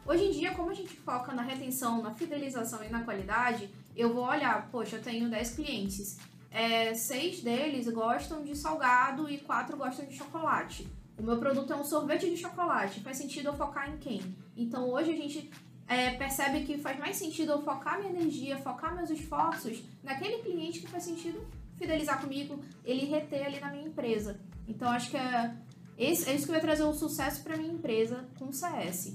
Hoje 0.07 0.27
em 0.27 0.31
dia, 0.31 0.55
como 0.55 0.71
a 0.71 0.75
gente 0.75 0.95
foca 0.95 1.33
na 1.33 1.43
retenção, 1.43 2.03
na 2.03 2.15
fidelização 2.15 2.85
e 2.85 2.89
na 2.89 3.03
qualidade, 3.03 3.69
eu 3.97 4.13
vou 4.13 4.25
olhar, 4.25 4.69
poxa, 4.71 4.97
eu 4.97 5.03
tenho 5.03 5.29
10 5.29 5.57
clientes. 5.57 6.19
É, 6.51 6.95
seis 6.95 7.41
deles 7.41 7.89
gostam 7.89 8.45
de 8.45 8.55
salgado 8.55 9.29
e 9.29 9.39
quatro 9.39 9.77
gostam 9.77 10.07
de 10.07 10.15
chocolate. 10.15 10.87
O 11.19 11.23
meu 11.23 11.39
produto 11.39 11.73
é 11.73 11.77
um 11.77 11.85
sorvete 11.85 12.31
de 12.31 12.37
chocolate. 12.37 13.01
Faz 13.01 13.17
sentido 13.17 13.49
eu 13.49 13.55
focar 13.55 13.91
em 13.91 13.97
quem? 13.99 14.21
Então 14.57 14.89
hoje 14.89 15.11
a 15.11 15.17
gente 15.17 15.51
é, 15.87 16.11
percebe 16.11 16.65
que 16.65 16.79
faz 16.79 16.99
mais 16.99 17.17
sentido 17.17 17.53
eu 17.53 17.63
focar 17.63 17.99
minha 17.99 18.11
energia, 18.11 18.59
focar 18.59 18.95
meus 18.95 19.11
esforços 19.11 19.83
naquele 20.03 20.43
cliente 20.43 20.81
que 20.81 20.89
faz 20.89 21.05
sentido 21.05 21.45
fidelizar 21.77 22.21
comigo, 22.21 22.61
ele 22.85 23.05
reter 23.07 23.47
ali 23.47 23.61
na 23.61 23.71
minha 23.71 23.87
empresa. 23.87 24.39
Então 24.67 24.89
acho 24.89 25.11
que 25.11 25.17
é, 25.17 25.55
esse, 25.99 26.29
é 26.29 26.35
isso 26.35 26.47
que 26.47 26.53
vai 26.53 26.61
trazer 26.61 26.85
o 26.85 26.93
sucesso 26.93 27.43
para 27.43 27.57
minha 27.57 27.73
empresa 27.73 28.25
com 28.39 28.47
o 28.47 28.53
CS. 28.53 29.15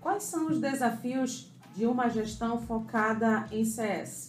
Quais 0.00 0.24
são 0.24 0.48
os 0.48 0.60
desafios 0.60 1.50
de 1.74 1.86
uma 1.86 2.08
gestão 2.08 2.60
focada 2.60 3.46
em 3.50 3.64
CS? 3.64 4.28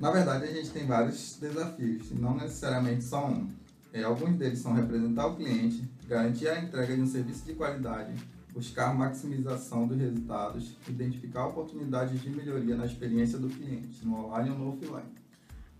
Na 0.00 0.10
verdade, 0.10 0.44
a 0.44 0.52
gente 0.52 0.70
tem 0.70 0.86
vários 0.86 1.36
desafios, 1.36 2.10
não 2.12 2.36
necessariamente 2.36 3.02
só 3.02 3.26
um. 3.26 3.48
É, 3.92 4.02
alguns 4.04 4.36
deles 4.36 4.60
são 4.60 4.72
representar 4.72 5.26
o 5.26 5.36
cliente, 5.36 5.88
garantir 6.06 6.48
a 6.48 6.60
entrega 6.60 6.94
de 6.94 7.02
um 7.02 7.06
serviço 7.06 7.44
de 7.44 7.54
qualidade, 7.54 8.12
buscar 8.52 8.94
maximização 8.94 9.86
dos 9.86 9.98
resultados, 9.98 10.76
identificar 10.88 11.46
oportunidades 11.46 12.20
de 12.20 12.30
melhoria 12.30 12.76
na 12.76 12.86
experiência 12.86 13.38
do 13.38 13.48
cliente, 13.48 14.04
no 14.04 14.26
online 14.26 14.50
ou 14.50 14.58
no 14.58 14.68
offline. 14.70 15.08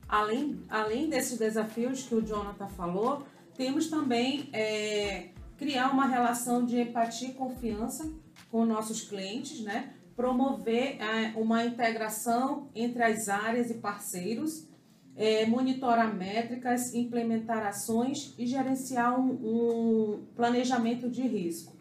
Além, 0.08 0.60
além 0.68 1.08
desses 1.08 1.38
desafios 1.38 2.02
que 2.02 2.14
o 2.14 2.22
Jonathan 2.22 2.68
falou, 2.68 3.26
temos 3.56 3.88
também 3.88 4.48
é, 4.52 5.30
criar 5.56 5.90
uma 5.90 6.06
relação 6.06 6.64
de 6.64 6.80
empatia 6.80 7.28
e 7.28 7.34
confiança 7.34 8.10
com 8.50 8.64
nossos 8.64 9.02
clientes, 9.02 9.60
né? 9.60 9.92
promover 10.18 11.00
é, 11.00 11.32
uma 11.36 11.64
integração 11.64 12.68
entre 12.74 13.02
as 13.02 13.28
áreas 13.28 13.70
e 13.70 13.74
parceiros, 13.74 14.66
é, 15.14 15.46
monitorar 15.46 16.12
métricas, 16.12 16.92
implementar 16.94 17.64
ações 17.64 18.34
e 18.38 18.46
gerenciar 18.46 19.18
um, 19.18 19.30
um 19.30 20.26
planejamento 20.34 21.08
de 21.08 21.22
risco. 21.22 21.77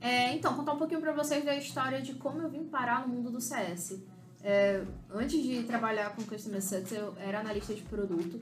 É, 0.00 0.32
então, 0.34 0.54
contar 0.54 0.72
um 0.72 0.78
pouquinho 0.78 1.00
para 1.00 1.12
vocês 1.12 1.44
da 1.44 1.54
história 1.54 2.00
de 2.00 2.14
como 2.14 2.40
eu 2.40 2.48
vim 2.48 2.64
parar 2.64 3.06
no 3.06 3.14
mundo 3.14 3.30
do 3.30 3.40
CS. 3.40 4.00
É, 4.42 4.82
antes 5.10 5.42
de 5.42 5.64
trabalhar 5.64 6.16
com 6.16 6.22
Customer 6.22 6.62
Success, 6.62 6.92
eu 6.92 7.14
era 7.18 7.40
analista 7.40 7.74
de 7.74 7.82
produto 7.82 8.40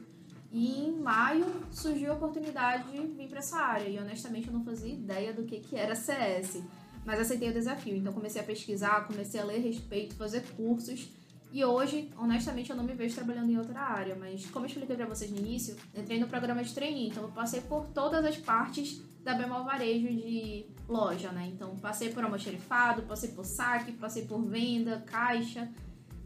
E 0.53 0.85
em 0.85 0.93
maio 0.93 1.45
surgiu 1.73 2.13
a 2.13 2.15
oportunidade 2.15 2.93
de 2.93 3.01
vir 3.01 3.29
para 3.29 3.41
essa 3.41 3.57
área. 3.57 3.89
E 3.89 3.99
honestamente 3.99 4.47
eu 4.47 4.53
não 4.53 4.65
fazia 4.65 4.93
ideia 4.93 5.33
do 5.33 5.43
que, 5.45 5.59
que 5.59 5.77
era 5.77 5.97
CS. 5.97 6.63
Mas 7.05 7.19
aceitei 7.19 7.51
o 7.51 7.53
desafio. 7.53 7.97
Então 7.97 8.13
comecei 8.13 8.41
a 8.41 8.45
pesquisar, 8.45 9.07
comecei 9.07 9.41
a 9.41 9.45
ler 9.45 9.57
a 9.57 9.61
respeito, 9.61 10.15
fazer 10.15 10.43
cursos. 10.57 11.09
E 11.51 11.65
hoje, 11.65 12.11
honestamente, 12.17 12.71
eu 12.71 12.77
não 12.77 12.85
me 12.85 12.95
vejo 12.95 13.15
trabalhando 13.15 13.51
em 13.51 13.59
outra 13.59 13.81
área. 13.81 14.15
Mas 14.15 14.47
como 14.51 14.67
eu 14.67 14.69
expliquei 14.69 14.97
para 14.97 15.07
vocês 15.07 15.31
no 15.31 15.39
início, 15.39 15.77
entrei 15.95 16.21
no 16.21 16.29
programa 16.29 16.63
de 16.63 16.75
trainee. 16.75 17.09
Então 17.09 17.23
eu 17.23 17.31
passei 17.31 17.61
por 17.61 17.87
todas 17.87 18.25
as 18.25 18.37
partes 18.37 19.03
da 19.25 19.35
Bemol 19.35 19.65
Varejo 19.65 20.09
de 20.09 20.67
loja, 20.89 21.31
né? 21.33 21.51
Então 21.53 21.77
passei 21.77 22.11
por 22.11 22.23
almoxerifado, 22.25 23.03
passei 23.03 23.31
por 23.31 23.45
saque, 23.45 23.93
passei 23.93 24.25
por 24.27 24.43
venda, 24.43 25.03
caixa. 25.07 25.69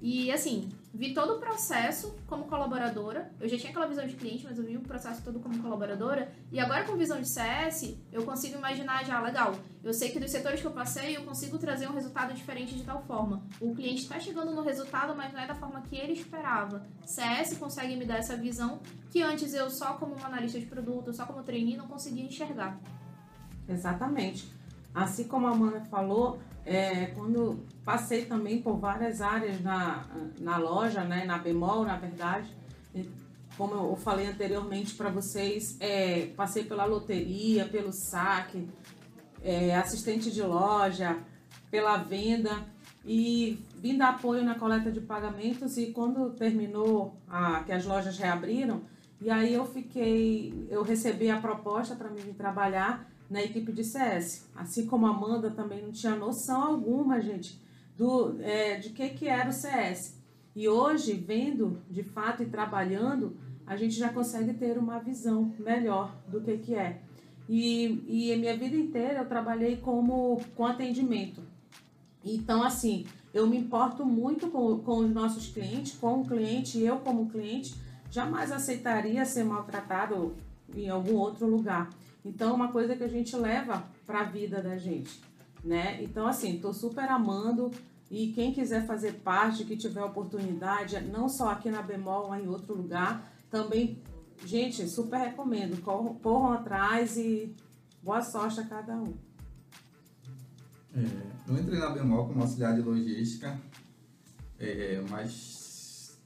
E 0.02 0.32
assim, 0.32 0.68
vi 0.92 1.14
todo 1.14 1.35
o 1.37 1.38
processo 1.38 2.16
como 2.26 2.47
colaboradora. 2.47 3.30
Eu 3.40 3.49
já 3.49 3.56
tinha 3.56 3.71
aquela 3.71 3.87
visão 3.87 4.04
de 4.04 4.14
cliente, 4.14 4.44
mas 4.44 4.59
eu 4.59 4.64
vi 4.64 4.76
o 4.76 4.80
processo 4.80 5.23
todo 5.23 5.38
como 5.38 5.62
colaboradora. 5.62 6.32
E 6.50 6.59
agora 6.59 6.82
com 6.82 6.97
visão 6.97 7.21
de 7.21 7.28
CS, 7.28 7.97
eu 8.11 8.25
consigo 8.25 8.59
imaginar 8.59 9.04
já, 9.04 9.21
legal. 9.21 9.54
Eu 9.85 9.94
sei 9.94 10.11
que 10.11 10.18
dos 10.18 10.32
setores 10.32 10.61
que 10.61 10.66
eu 10.66 10.73
passei, 10.73 11.16
eu 11.16 11.23
consigo 11.23 11.56
trazer 11.56 11.88
um 11.88 11.94
resultado 11.94 12.35
diferente 12.35 12.75
de 12.75 12.82
tal 12.82 13.00
forma. 13.04 13.44
O 13.61 13.76
cliente 13.76 14.02
está 14.02 14.18
chegando 14.18 14.52
no 14.52 14.62
resultado, 14.62 15.14
mas 15.16 15.32
não 15.32 15.38
é 15.38 15.47
da 15.47 15.54
forma 15.54 15.80
que 15.82 15.94
ele 15.94 16.14
esperava. 16.14 16.85
CS 17.06 17.56
consegue 17.56 17.94
me 17.94 18.04
dar 18.04 18.16
essa 18.16 18.37
visão 18.37 18.80
que 19.09 19.23
antes 19.23 19.54
eu 19.54 19.71
só 19.71 19.94
como 19.94 20.16
uma 20.16 20.26
analista 20.26 20.59
de 20.59 20.66
produto, 20.66 21.14
só 21.14 21.25
como 21.26 21.44
trainee, 21.44 21.76
não 21.76 21.87
conseguia 21.87 22.25
enxergar. 22.25 22.76
Exatamente. 23.68 24.52
Assim 24.94 25.25
como 25.25 25.46
a 25.46 25.50
Amanda 25.50 25.80
falou, 25.82 26.38
é, 26.64 27.06
quando 27.06 27.64
passei 27.84 28.26
também 28.26 28.61
por 28.61 28.76
várias 28.76 29.20
áreas 29.20 29.61
na, 29.61 30.06
na 30.38 30.58
loja, 30.58 31.02
né, 31.02 31.25
na 31.25 31.38
Bemol, 31.38 31.84
na 31.84 31.96
verdade, 31.96 32.54
como 33.56 33.75
eu 33.75 33.96
falei 33.96 34.26
anteriormente 34.26 34.94
para 34.94 35.11
vocês, 35.11 35.76
é, 35.80 36.26
passei 36.37 36.64
pela 36.64 36.84
loteria, 36.84 37.66
pelo 37.66 37.92
saque, 37.92 38.68
é, 39.42 39.75
assistente 39.76 40.30
de 40.30 40.42
loja, 40.42 41.18
pela 41.70 41.96
venda 41.96 42.66
e 43.04 43.58
vim 43.76 43.99
dar 43.99 44.11
apoio 44.11 44.44
na 44.44 44.54
coleta 44.54 44.90
de 44.90 45.00
pagamentos 45.00 45.76
e 45.76 45.87
quando 45.87 46.30
terminou 46.30 47.16
a, 47.28 47.64
que 47.64 47.72
as 47.72 47.84
lojas 47.84 48.16
reabriram, 48.18 48.82
e 49.20 49.30
aí 49.30 49.54
eu 49.54 49.64
fiquei, 49.64 50.66
eu 50.70 50.82
recebi 50.82 51.30
a 51.30 51.40
proposta 51.40 51.94
para 51.94 52.11
mim 52.11 52.32
trabalhar 52.37 53.08
na 53.33 53.43
equipe 53.43 53.73
de 53.73 53.83
CS. 53.83 54.47
Assim 54.55 54.87
como 54.87 55.07
a 55.07 55.11
Amanda 55.11 55.51
também 55.51 55.83
não 55.83 55.91
tinha 55.91 56.15
noção 56.15 56.62
alguma, 56.62 57.21
gente, 57.21 57.59
do, 57.97 58.37
é, 58.41 58.77
de 58.77 58.91
que, 58.91 59.09
que 59.09 59.27
era 59.27 59.49
o 59.49 59.53
CS. 59.53 60.21
E 60.55 60.69
hoje, 60.69 61.15
vendo 61.15 61.81
de 61.91 62.03
fato 62.03 62.43
e 62.43 62.47
trabalhando, 62.47 63.35
a 63.67 63.75
gente 63.75 63.95
já 63.95 64.11
consegue 64.12 64.53
ter 64.53 64.77
uma 64.77 64.99
visão 64.99 65.55
melhor 65.59 66.15
do 66.29 66.43
que, 66.43 66.59
que 66.59 66.75
é. 66.75 67.01
E, 67.49 68.05
e 68.07 68.33
a 68.33 68.37
minha 68.37 68.57
vida 68.57 68.77
inteira 68.77 69.21
eu 69.21 69.29
trabalhei 69.29 69.77
como 69.77 70.39
com 70.55 70.67
atendimento. 70.67 71.43
Então, 72.23 72.62
assim, 72.62 73.07
eu 73.33 73.47
me 73.47 73.57
importo 73.57 74.05
muito 74.05 74.49
com, 74.49 74.79
com 74.81 74.99
os 74.99 75.11
nossos 75.11 75.49
clientes, 75.49 75.97
com 75.97 76.21
o 76.21 76.27
cliente, 76.27 76.79
eu 76.81 76.99
como 76.99 77.31
cliente, 77.31 77.75
jamais 78.11 78.53
aceitaria 78.53 79.25
ser 79.25 79.45
maltratado 79.45 80.35
em 80.75 80.91
algum 80.91 81.17
outro 81.17 81.47
lugar. 81.47 81.89
Então, 82.25 82.50
é 82.50 82.52
uma 82.52 82.73
coisa 82.73 82.95
que 82.95 83.02
a 83.02 83.09
gente 83.09 83.35
leva 83.37 83.85
para 84.07 84.21
a 84.21 84.25
vida 84.25 84.62
da 84.62 84.76
gente, 84.79 85.21
né? 85.64 86.02
Então, 86.02 86.26
assim, 86.26 86.59
tô 86.59 86.73
super 86.73 87.09
amando 87.09 87.71
e 88.11 88.29
quem 88.33 88.52
quiser 88.52 88.87
fazer 88.87 89.14
parte, 89.21 89.64
que 89.64 89.75
tiver 89.76 90.05
oportunidade, 90.05 91.00
não 91.00 91.31
só 91.31 91.50
aqui 91.50 91.71
na 91.71 91.81
Bemol, 91.81 92.29
mas 92.29 92.45
em 92.45 92.47
outro 92.47 92.75
lugar, 92.75 93.33
também, 93.50 94.02
gente, 94.45 94.87
super 94.87 95.19
recomendo. 95.19 95.81
Corram 95.83 96.52
atrás 96.52 97.17
e 97.17 97.57
boa 98.02 98.23
sorte 98.23 98.61
a 98.61 98.67
cada 98.67 98.97
um. 98.97 99.14
É, 100.95 101.07
eu 101.49 101.59
entrei 101.59 101.79
na 101.79 101.88
Bemol 101.88 102.29
como 102.29 102.43
auxiliar 102.43 102.75
de 102.75 102.83
logística, 102.83 103.59
é, 104.59 105.02
mas 105.09 105.62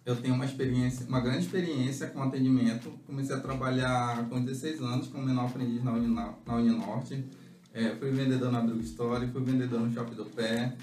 eu 0.07 0.15
tenho 0.15 0.35
uma 0.35 0.45
experiência, 0.45 1.05
uma 1.09 1.21
grande 1.21 1.41
experiência 1.41 2.07
com 2.07 2.23
atendimento. 2.23 2.93
Comecei 3.05 3.35
a 3.35 3.41
trabalhar 3.41 4.29
com 4.29 4.41
16 4.41 4.81
anos 4.81 5.09
como 5.09 5.27
menor 5.27 5.47
aprendiz 5.47 5.83
na, 5.83 5.93
Unina, 5.93 6.33
na 6.47 6.55
Uninorte. 6.55 7.27
É, 7.75 7.91
fui 7.97 8.13
vendedor 8.13 8.53
na 8.53 8.61
Drug 8.61 8.81
Store, 8.85 9.27
fui 9.27 9.43
vendedor 9.43 9.81
no 9.81 9.93
Shopping 9.93 10.15
do 10.15 10.25
Pé, 10.27 10.77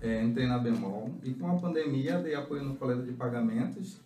é, 0.00 0.20
entrei 0.24 0.48
na 0.48 0.58
Bemol. 0.58 1.14
E 1.22 1.32
com 1.32 1.48
a 1.48 1.54
pandemia 1.54 2.18
dei 2.18 2.34
apoio 2.34 2.64
no 2.64 2.74
coleta 2.74 3.02
de 3.02 3.12
pagamentos. 3.12 3.98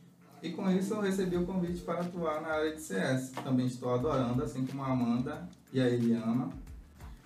E 0.43 0.51
com 0.51 0.71
isso 0.71 0.93
eu 0.93 1.01
recebi 1.01 1.39
o 1.39 1.47
convite 1.47 1.81
para 1.81 2.03
atuar 2.03 2.43
na 2.43 2.49
área 2.49 2.75
de 2.75 2.83
CS. 2.83 3.31
Também 3.31 3.65
estou 3.65 3.95
adorando, 3.95 4.43
assim 4.45 4.67
como 4.67 4.83
a 4.83 4.89
Amanda 4.89 5.49
e 5.73 5.81
a 5.81 5.89
Eliana. 5.89 6.51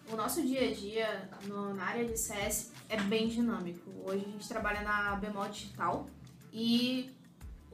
O 0.08 0.14
nosso 0.14 0.40
dia 0.40 0.68
a 0.68 0.72
dia 0.72 1.28
no, 1.48 1.74
na 1.74 1.82
área 1.82 2.04
de 2.04 2.16
CS 2.16 2.70
é 2.88 3.00
bem 3.02 3.26
dinâmico. 3.26 3.90
Hoje 4.06 4.24
a 4.24 4.30
gente 4.30 4.48
trabalha 4.48 4.82
na 4.82 5.16
Bemol 5.16 5.48
Digital 5.48 6.06
e 6.52 7.10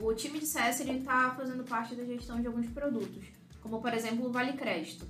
o 0.01 0.15
time 0.15 0.39
de 0.39 0.47
CS 0.47 0.81
está 0.81 1.35
fazendo 1.37 1.63
parte 1.65 1.95
da 1.95 2.05
gestão 2.05 2.41
de 2.41 2.47
alguns 2.47 2.67
produtos, 2.69 3.25
como 3.63 3.81
por 3.81 3.93
exemplo 3.93 4.27
o 4.27 4.33
Vale 4.33 4.55
Crédito. 4.55 5.07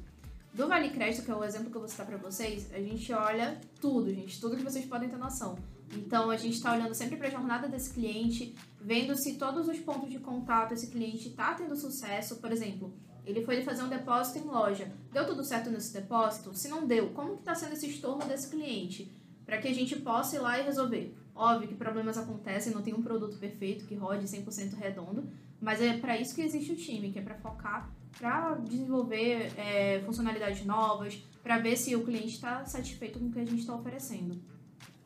Do 0.53 0.67
Vale 0.67 0.91
Crédito, 0.91 1.25
que 1.25 1.31
é 1.31 1.35
o 1.35 1.45
exemplo 1.45 1.71
que 1.71 1.77
eu 1.77 1.81
vou 1.81 1.89
citar 1.89 2.07
para 2.07 2.17
vocês, 2.17 2.73
a 2.75 2.79
gente 2.79 3.13
olha 3.13 3.61
tudo, 3.81 4.13
gente, 4.13 4.41
tudo 4.41 4.57
que 4.57 4.65
vocês 4.65 4.85
podem 4.85 5.09
ter 5.09 5.17
noção. 5.17 5.57
Então 5.97 6.31
a 6.31 6.37
gente 6.37 6.55
está 6.55 6.73
olhando 6.73 6.95
sempre 6.95 7.17
para 7.17 7.29
a 7.29 7.31
jornada 7.31 7.69
desse 7.69 7.93
cliente, 7.93 8.55
vendo 8.81 9.17
se 9.17 9.35
todos 9.35 9.69
os 9.69 9.79
pontos 9.79 10.11
de 10.11 10.19
contato 10.19 10.73
esse 10.73 10.89
cliente 10.89 11.29
está 11.29 11.55
tendo 11.55 11.77
sucesso. 11.77 12.37
Por 12.37 12.51
exemplo, 12.51 12.93
ele 13.25 13.45
foi 13.45 13.63
fazer 13.63 13.83
um 13.83 13.89
depósito 13.89 14.39
em 14.39 14.49
loja. 14.49 14.91
Deu 15.13 15.27
tudo 15.27 15.45
certo 15.45 15.71
nesse 15.71 15.93
depósito? 15.93 16.57
Se 16.57 16.69
não 16.69 16.87
deu, 16.87 17.11
como 17.11 17.35
que 17.35 17.41
está 17.41 17.55
sendo 17.55 17.75
esse 17.75 17.89
estorno 17.89 18.27
desse 18.27 18.49
cliente? 18.49 19.11
Para 19.45 19.59
que 19.59 19.69
a 19.69 19.75
gente 19.75 19.97
possa 19.97 20.37
ir 20.37 20.41
lá 20.41 20.59
e 20.59 20.63
resolver. 20.63 21.15
Óbvio 21.41 21.69
que 21.69 21.75
problemas 21.75 22.19
acontecem, 22.19 22.71
não 22.71 22.83
tem 22.83 22.93
um 22.93 23.01
produto 23.01 23.39
perfeito 23.39 23.87
que 23.87 23.95
rode 23.95 24.27
100% 24.27 24.75
redondo, 24.75 25.27
mas 25.59 25.81
é 25.81 25.97
para 25.97 26.21
isso 26.21 26.35
que 26.35 26.43
existe 26.43 26.73
o 26.73 26.77
time, 26.77 27.11
que 27.11 27.19
é 27.19 27.23
para 27.23 27.35
focar, 27.37 27.91
para 28.19 28.57
desenvolver 28.57 29.51
é, 29.57 30.03
funcionalidades 30.05 30.67
novas, 30.67 31.15
para 31.43 31.57
ver 31.57 31.79
se 31.79 31.97
o 31.97 32.05
cliente 32.05 32.35
está 32.35 32.67
satisfeito 32.67 33.19
com 33.19 33.29
o 33.29 33.33
que 33.33 33.39
a 33.39 33.45
gente 33.47 33.61
está 33.61 33.75
oferecendo. 33.75 34.39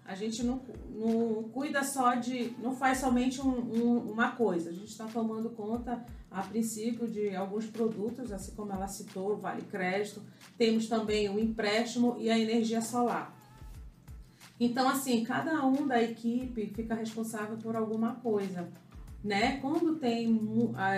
A 0.05 0.17
gente 0.17 0.43
não, 0.43 0.61
não 0.93 1.45
cuida 1.53 1.85
só 1.85 2.17
de. 2.17 2.50
não 2.59 2.75
faz 2.75 2.99
somente 2.99 3.41
um, 3.41 3.50
um, 3.50 3.99
uma 4.11 4.33
coisa. 4.33 4.71
A 4.71 4.73
gente 4.73 4.91
está 4.91 5.07
tomando 5.07 5.50
conta, 5.50 6.05
a 6.29 6.43
princípio, 6.43 7.07
de 7.07 7.37
alguns 7.37 7.67
produtos, 7.67 8.33
assim 8.33 8.57
como 8.57 8.73
ela 8.73 8.88
citou, 8.88 9.37
Vale 9.37 9.62
Crédito. 9.62 10.21
Temos 10.59 10.88
também 10.88 11.29
o 11.29 11.38
empréstimo 11.38 12.17
e 12.19 12.29
a 12.29 12.37
energia 12.37 12.83
solar. 12.83 13.44
Então, 14.58 14.88
assim, 14.88 15.25
cada 15.25 15.64
um 15.64 15.87
da 15.87 16.02
equipe 16.02 16.66
fica 16.75 16.94
responsável 16.94 17.56
por 17.56 17.75
alguma 17.75 18.14
coisa. 18.16 18.68
Né? 19.23 19.58
Quando 19.61 19.96
tem 19.96 20.38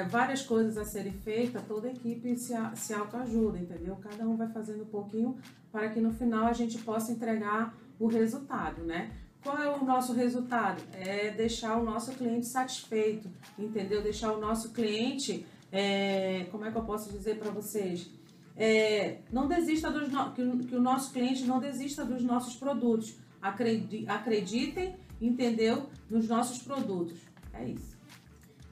várias 0.08 0.42
coisas 0.42 0.76
a 0.76 0.84
serem 0.84 1.12
feitas, 1.12 1.62
toda 1.62 1.86
a 1.86 1.92
equipe 1.92 2.36
se, 2.36 2.54
se 2.75 2.92
autoajuda, 2.92 3.56
entendeu? 3.56 3.96
Cada 4.02 4.26
um 4.26 4.36
vai 4.36 4.48
fazendo 4.48 4.82
um 4.82 4.86
pouquinho 4.86 5.36
para 5.70 5.88
que 5.90 6.00
no 6.00 6.12
final 6.12 6.46
a 6.46 6.52
gente 6.52 6.78
possa 6.78 7.12
entregar 7.12 7.72
o 8.00 8.08
resultado, 8.08 8.82
né? 8.82 9.12
Qual 9.42 9.56
é 9.58 9.68
o 9.68 9.84
nosso 9.84 10.12
resultado? 10.12 10.82
É 10.92 11.30
deixar 11.30 11.76
o 11.76 11.84
nosso 11.84 12.10
cliente 12.12 12.46
satisfeito, 12.46 13.30
entendeu? 13.56 14.02
Deixar 14.02 14.32
o 14.32 14.40
nosso 14.40 14.72
cliente, 14.72 15.46
é, 15.70 16.48
como 16.50 16.64
é 16.64 16.72
que 16.72 16.76
eu 16.76 16.82
posso 16.82 17.12
dizer 17.12 17.38
para 17.38 17.52
vocês? 17.52 18.10
É, 18.56 19.18
não 19.30 19.46
desista 19.46 19.88
dos 19.88 20.10
no... 20.10 20.32
que 20.32 20.75
o 20.75 20.80
nosso 20.80 21.12
cliente 21.12 21.44
não 21.44 21.60
desista 21.60 22.04
dos 22.04 22.22
nossos 22.25 22.56
produtos 22.56 23.14
acreditem, 23.43 24.97
entendeu? 25.21 25.88
Nos 26.11 26.28
nossos 26.28 26.59
produtos. 26.59 27.19
É 27.52 27.64
isso. 27.64 27.97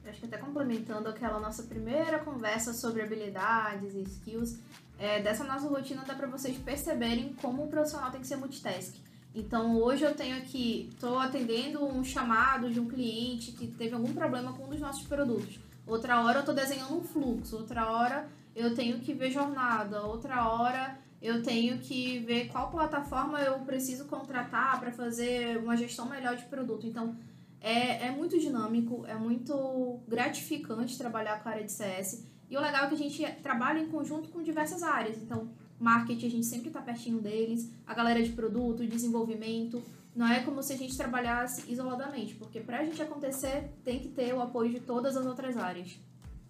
Eu 0.03 0.11
acho 0.11 0.19
que 0.19 0.25
até 0.27 0.37
complementando 0.37 1.09
aquela 1.09 1.39
nossa 1.39 1.63
primeira 1.63 2.19
conversa 2.19 2.73
sobre 2.73 3.01
habilidades 3.01 3.95
e 3.95 4.01
skills, 4.01 4.59
é, 4.99 5.21
dessa 5.21 5.43
nossa 5.43 5.67
rotina 5.67 6.03
dá 6.05 6.13
para 6.13 6.27
vocês 6.27 6.57
perceberem 6.57 7.33
como 7.41 7.63
o 7.63 7.67
profissional 7.67 8.11
tem 8.11 8.21
que 8.21 8.27
ser 8.27 8.35
multitask. 8.35 8.95
Então 9.33 9.77
hoje 9.81 10.03
eu 10.03 10.15
tenho 10.15 10.37
aqui, 10.37 10.89
estou 10.93 11.19
atendendo 11.19 11.83
um 11.83 12.03
chamado 12.03 12.69
de 12.69 12.79
um 12.79 12.87
cliente 12.87 13.51
que 13.51 13.67
teve 13.67 13.93
algum 13.93 14.13
problema 14.13 14.53
com 14.53 14.63
um 14.63 14.69
dos 14.69 14.79
nossos 14.79 15.05
produtos. 15.05 15.59
Outra 15.85 16.21
hora 16.23 16.37
eu 16.37 16.39
estou 16.39 16.55
desenhando 16.55 16.95
um 16.95 17.03
fluxo, 17.03 17.57
outra 17.57 17.91
hora 17.91 18.29
eu 18.55 18.73
tenho 18.73 18.99
que 18.99 19.13
ver 19.13 19.31
jornada, 19.31 20.03
outra 20.03 20.47
hora 20.47 20.97
eu 21.25 21.41
tenho 21.41 21.79
que 21.79 22.19
ver 22.19 22.49
qual 22.49 22.69
plataforma 22.69 23.41
eu 23.41 23.59
preciso 23.61 24.05
contratar 24.05 24.79
para 24.79 24.91
fazer 24.91 25.57
uma 25.57 25.75
gestão 25.75 26.07
melhor 26.07 26.35
de 26.35 26.43
produto. 26.45 26.85
Então, 26.85 27.17
é, 27.59 28.07
é 28.07 28.11
muito 28.11 28.37
dinâmico, 28.37 29.03
é 29.07 29.15
muito 29.15 29.99
gratificante 30.07 30.95
trabalhar 30.95 31.41
com 31.41 31.49
a 31.49 31.53
área 31.53 31.63
de 31.63 31.71
CS. 31.71 32.27
E 32.47 32.55
o 32.55 32.61
legal 32.61 32.85
é 32.85 32.87
que 32.89 32.93
a 32.93 32.97
gente 32.97 33.25
trabalha 33.41 33.79
em 33.79 33.87
conjunto 33.87 34.29
com 34.29 34.43
diversas 34.43 34.83
áreas. 34.83 35.17
Então, 35.17 35.49
marketing, 35.79 36.27
a 36.27 36.29
gente 36.29 36.45
sempre 36.45 36.67
está 36.67 36.79
pertinho 36.79 37.19
deles, 37.19 37.71
a 37.87 37.95
galera 37.95 38.21
de 38.21 38.31
produto, 38.31 38.85
desenvolvimento. 38.85 39.81
Não 40.15 40.27
é 40.27 40.41
como 40.41 40.61
se 40.61 40.73
a 40.73 40.77
gente 40.77 40.95
trabalhasse 40.95 41.63
isoladamente, 41.67 42.35
porque 42.35 42.59
para 42.59 42.81
a 42.81 42.85
gente 42.85 43.01
acontecer, 43.01 43.71
tem 43.83 43.99
que 43.99 44.09
ter 44.09 44.31
o 44.31 44.41
apoio 44.41 44.71
de 44.71 44.79
todas 44.79 45.17
as 45.17 45.25
outras 45.25 45.57
áreas. 45.57 45.99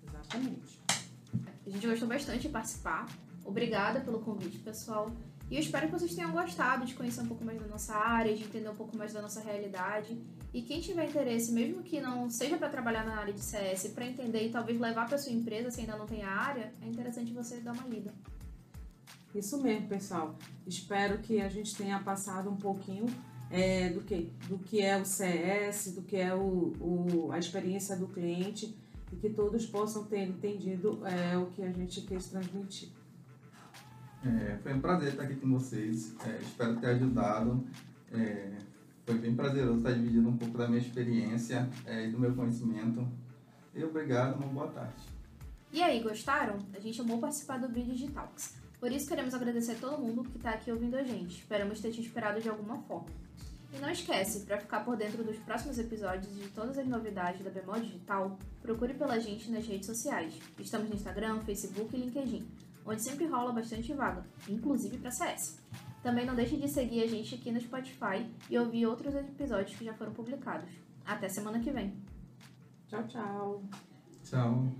Exatamente. 0.06 0.82
A 1.66 1.70
gente 1.70 1.88
gostou 1.88 2.10
bastante 2.10 2.42
de 2.42 2.50
participar. 2.50 3.08
Obrigada 3.46 4.02
pelo 4.02 4.20
convite, 4.20 4.58
pessoal. 4.58 5.12
E 5.50 5.56
eu 5.56 5.60
espero 5.60 5.86
que 5.86 5.94
vocês 5.94 6.16
tenham 6.16 6.32
gostado 6.32 6.86
de 6.86 6.96
conhecer 6.96 7.22
um 7.22 7.28
pouco 7.28 7.46
mais 7.46 7.62
da 7.62 7.68
nossa 7.68 7.96
área, 7.96 8.36
de 8.36 8.44
entender 8.44 8.68
um 8.68 8.76
pouco 8.76 8.98
mais 8.98 9.14
da 9.14 9.22
nossa 9.22 9.40
realidade. 9.40 10.18
E 10.52 10.62
quem 10.64 10.82
tiver 10.82 11.08
interesse, 11.08 11.52
mesmo 11.52 11.84
que 11.84 12.02
não 12.02 12.30
seja 12.30 12.58
para 12.58 12.68
trabalhar 12.68 13.06
na 13.06 13.18
área 13.18 13.32
de 13.32 13.42
CS, 13.42 13.90
para 13.90 14.08
entender 14.08 14.48
e 14.48 14.50
talvez 14.50 14.80
levar 14.80 15.08
para 15.08 15.20
sua 15.20 15.32
empresa 15.32 15.70
se 15.70 15.82
ainda 15.82 15.96
não 15.96 16.08
tem 16.08 16.24
a 16.24 16.32
área, 16.32 16.74
é 16.82 16.88
interessante 16.88 17.32
você 17.32 17.58
dar 17.58 17.74
uma 17.74 17.88
lida. 17.88 18.12
Isso 19.36 19.62
mesmo, 19.62 19.88
pessoal. 19.88 20.36
Espero 20.66 21.20
que 21.20 21.40
a 21.40 21.50
gente 21.50 21.76
tenha 21.76 22.00
passado 22.00 22.50
um 22.50 22.56
pouquinho 22.56 23.06
é, 23.52 23.90
do, 23.90 24.02
que, 24.02 24.32
do 24.48 24.58
que 24.58 24.82
é 24.82 24.98
o 24.98 25.06
CS, 25.06 25.94
do 25.94 26.02
que 26.02 26.18
é 26.18 26.34
o, 26.34 26.74
o, 26.80 27.32
a 27.32 27.38
experiência 27.38 27.96
do 27.96 28.08
cliente 28.08 28.76
e 29.12 29.16
que 29.16 29.30
todos 29.30 29.66
possam 29.68 30.06
ter 30.06 30.24
entendido 30.24 31.06
é, 31.06 31.38
o 31.38 31.48
que 31.48 31.62
a 31.62 31.72
gente 31.72 32.02
quis 32.02 32.28
transmitir. 32.28 32.90
É, 34.26 34.58
foi 34.58 34.74
um 34.74 34.82
prazer 34.82 35.10
estar 35.10 35.24
aqui 35.24 35.36
com 35.36 35.52
vocês. 35.52 36.16
É, 36.26 36.42
espero 36.42 36.76
ter 36.78 36.88
ajudado. 36.88 37.64
É, 38.12 38.54
foi 39.06 39.20
bem 39.20 39.36
prazeroso 39.36 39.78
estar 39.78 39.92
dividindo 39.92 40.28
um 40.28 40.38
pouco 40.38 40.58
da 40.58 40.68
minha 40.68 40.82
experiência 40.82 41.70
é, 41.86 42.08
e 42.08 42.12
do 42.12 42.20
meu 42.20 42.34
conhecimento. 42.34 43.08
E 43.76 43.84
obrigado, 43.84 44.38
uma 44.38 44.48
boa 44.48 44.68
tarde. 44.70 44.96
E 45.72 45.82
aí, 45.84 46.02
gostaram? 46.02 46.58
A 46.74 46.80
gente 46.80 47.00
amou 47.02 47.20
participar 47.20 47.60
do 47.60 47.68
Vídeo 47.68 47.94
Digitalks. 47.94 48.56
Por 48.80 48.92
isso 48.92 49.08
queremos 49.08 49.34
agradecer 49.34 49.74
a 49.74 49.76
todo 49.76 50.02
mundo 50.02 50.24
que 50.24 50.38
está 50.38 50.52
aqui 50.52 50.72
ouvindo 50.72 50.96
a 50.96 51.04
gente. 51.04 51.40
Esperamos 51.40 51.80
ter 51.80 51.92
te 51.92 52.02
inspirado 52.02 52.42
de 52.42 52.50
alguma 52.50 52.80
forma. 52.84 53.10
E 53.74 53.80
não 53.80 53.90
esquece, 53.90 54.46
para 54.46 54.58
ficar 54.58 54.80
por 54.86 54.96
dentro 54.96 55.24
dos 55.24 55.38
próximos 55.38 55.78
episódios 55.78 56.32
e 56.38 56.42
de 56.44 56.50
todas 56.50 56.78
as 56.78 56.88
novidades 56.88 57.44
da 57.44 57.50
Bemol 57.50 57.80
Digital, 57.80 58.40
procure 58.62 58.94
pela 58.94 59.20
gente 59.20 59.52
nas 59.52 59.68
redes 59.68 59.86
sociais. 59.86 60.34
Estamos 60.58 60.90
no 60.90 60.96
Instagram, 60.96 61.42
Facebook 61.42 61.96
e 61.96 62.00
LinkedIn 62.00 62.65
onde 62.86 63.02
sempre 63.02 63.26
rola 63.26 63.52
bastante 63.52 63.94
vaga, 63.94 64.24
inclusive 64.48 64.98
para 64.98 65.12
CS. 65.12 65.60
Também 66.04 66.26
não 66.26 66.36
deixe 66.36 66.56
de 66.56 66.68
seguir 66.68 67.04
a 67.04 67.08
gente 67.08 67.34
aqui 67.34 67.52
no 67.52 67.60
Spotify 67.60 68.30
e 68.50 68.58
ouvir 68.58 68.86
outros 68.86 69.16
episódios 69.16 69.76
que 69.76 69.84
já 69.84 69.94
foram 69.94 70.14
publicados. 70.14 70.70
Até 71.06 71.28
semana 71.28 71.60
que 71.60 71.72
vem. 71.72 71.96
Tchau, 72.88 73.08
tchau. 73.08 73.64
Tchau. 74.24 74.72